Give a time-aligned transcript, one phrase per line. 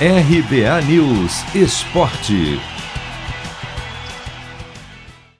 [0.00, 2.58] RBA News Esporte.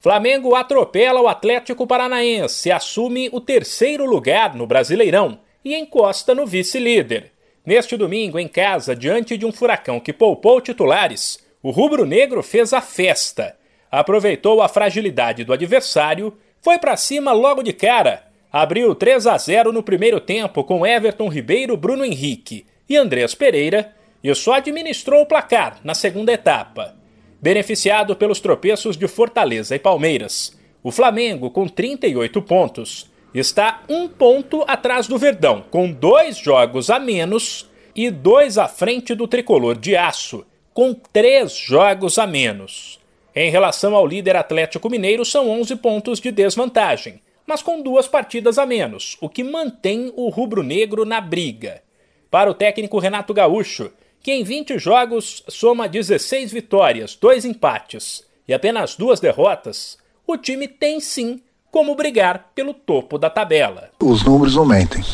[0.00, 7.30] Flamengo atropela o Atlético Paranaense, assume o terceiro lugar no Brasileirão e encosta no vice-líder.
[7.64, 12.80] Neste domingo, em casa, diante de um furacão que poupou titulares, o rubro-negro fez a
[12.80, 13.56] festa.
[13.88, 18.24] Aproveitou a fragilidade do adversário, foi para cima logo de cara.
[18.52, 23.94] Abriu 3 a 0 no primeiro tempo com Everton Ribeiro, Bruno Henrique e Andrés Pereira
[24.22, 26.96] e só administrou o placar na segunda etapa.
[27.40, 34.64] Beneficiado pelos tropeços de Fortaleza e Palmeiras, o Flamengo, com 38 pontos, está um ponto
[34.66, 39.96] atrás do Verdão, com dois jogos a menos e dois à frente do tricolor de
[39.96, 43.00] aço, com três jogos a menos.
[43.34, 48.58] Em relação ao líder Atlético Mineiro, são 11 pontos de desvantagem, mas com duas partidas
[48.58, 51.82] a menos, o que mantém o rubro-negro na briga.
[52.30, 58.52] Para o técnico Renato Gaúcho, que em 20 jogos soma 16 vitórias, dois empates e
[58.52, 63.90] apenas duas derrotas, o time tem sim como brigar pelo topo da tabela.
[64.00, 65.04] Os números não mentem.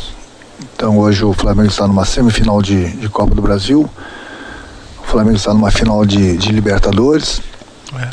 [0.74, 3.88] Então hoje o Flamengo está numa semifinal de, de Copa do Brasil,
[5.00, 7.42] o Flamengo está numa final de, de Libertadores,
[7.94, 8.08] é.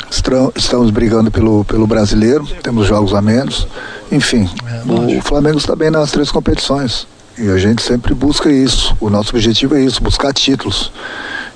[0.54, 3.66] estamos brigando pelo, pelo brasileiro, temos jogos a menos,
[4.12, 7.06] enfim, é, o Flamengo está bem nas três competições.
[7.36, 8.96] E a gente sempre busca isso.
[9.00, 10.92] O nosso objetivo é isso, buscar títulos.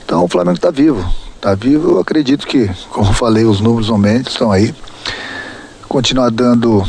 [0.04, 1.04] Então o Flamengo está vivo.
[1.36, 4.74] Está vivo, eu acredito que, como falei, os números aumentam, estão aí.
[5.88, 6.82] Continuar dando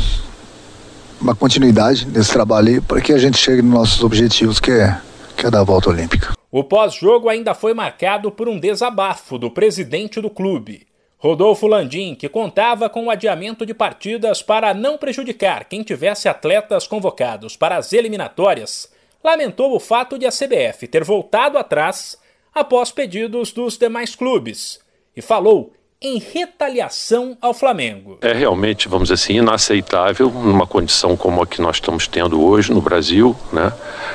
[1.20, 4.98] uma continuidade nesse trabalho aí para que a gente chegue nos nossos objetivos, que é,
[5.36, 6.32] que é da volta olímpica.
[6.50, 10.89] O pós-jogo ainda foi marcado por um desabafo do presidente do clube.
[11.20, 16.86] Rodolfo Landim, que contava com o adiamento de partidas para não prejudicar quem tivesse atletas
[16.86, 18.90] convocados para as eliminatórias,
[19.22, 22.18] lamentou o fato de a CBF ter voltado atrás
[22.54, 24.80] após pedidos dos demais clubes
[25.14, 28.16] e falou em retaliação ao Flamengo.
[28.22, 32.72] É realmente, vamos dizer assim, inaceitável numa condição como a que nós estamos tendo hoje
[32.72, 33.70] no Brasil, né?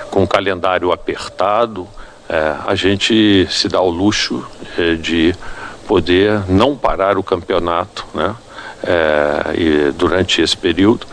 [0.09, 1.87] com um calendário apertado,
[2.27, 4.43] é, a gente se dá o luxo
[4.75, 5.35] é, de
[5.87, 8.35] poder não parar o campeonato né?
[8.83, 11.07] É, durante esse período.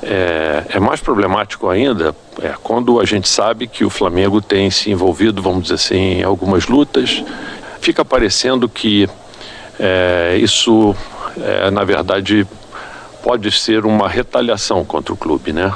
[0.00, 4.90] É, é, mais problemático ainda é, quando a gente sabe que o Flamengo tem se
[4.90, 7.24] envolvido, vamos dizer assim, em algumas lutas.
[7.80, 9.08] Fica parecendo que
[9.78, 10.94] é, isso,
[11.40, 12.46] é, na verdade,
[13.22, 15.72] pode ser uma retaliação contra o clube, né?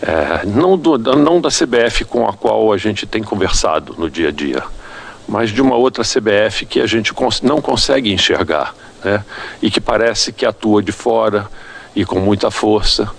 [0.00, 4.28] É, não, do, não da CBF com a qual a gente tem conversado no dia
[4.28, 4.62] a dia
[5.28, 7.12] mas de uma outra CBF que a gente
[7.42, 8.74] não consegue enxergar,
[9.04, 9.22] né?
[9.60, 11.46] E que parece que atua de fora
[11.94, 13.10] e com muita força,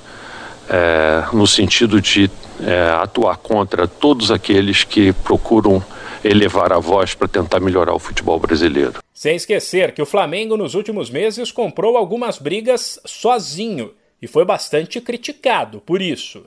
[0.68, 2.30] é, no sentido de
[2.62, 5.84] é, atuar contra todos aqueles que procuram
[6.24, 8.96] elevar a voz para tentar melhorar o futebol brasileiro.
[9.14, 15.00] Sem esquecer que o Flamengo nos últimos meses comprou algumas brigas sozinho e foi bastante
[15.00, 16.44] criticado por isso.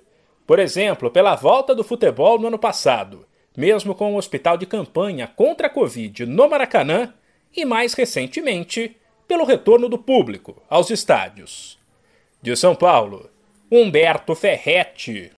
[0.46, 3.24] Por exemplo, pela volta do futebol no ano passado
[3.56, 7.12] mesmo com o hospital de campanha contra a Covid no Maracanã
[7.54, 8.96] e, mais recentemente,
[9.28, 11.78] pelo retorno do público aos estádios.
[12.40, 13.30] De São Paulo,
[13.70, 15.30] Humberto Ferretti.